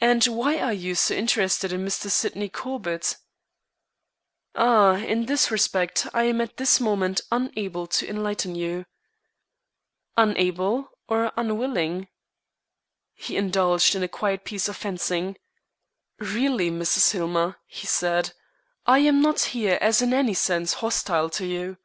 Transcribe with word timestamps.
"And 0.00 0.24
why 0.24 0.58
are 0.58 0.72
you 0.72 0.96
interested 1.10 1.70
in 1.70 1.84
Mr. 1.84 2.10
Sydney 2.10 2.48
Corbett?" 2.48 3.18
"Ah, 4.54 4.96
in 4.96 5.26
that 5.26 5.50
respect 5.50 6.06
I 6.14 6.22
am 6.22 6.40
at 6.40 6.56
this 6.56 6.80
moment 6.80 7.20
unable 7.30 7.86
to 7.88 8.08
enlighten 8.08 8.54
you." 8.54 8.86
"Unable, 10.16 10.90
or 11.10 11.30
unwilling?" 11.36 12.08
He 13.12 13.36
indulged 13.36 13.94
in 13.94 14.02
a 14.02 14.08
quiet 14.08 14.46
piece 14.46 14.66
of 14.66 14.78
fencing: 14.78 15.36
"Really, 16.18 16.70
Mrs. 16.70 17.10
Hillmer," 17.10 17.58
he 17.66 17.86
said, 17.86 18.32
"I 18.86 19.00
am 19.00 19.20
not 19.20 19.42
here 19.52 19.76
as 19.82 20.00
in 20.00 20.14
any 20.14 20.32
sense 20.32 20.72
hostile 20.72 21.28
to 21.28 21.44
you. 21.44 21.76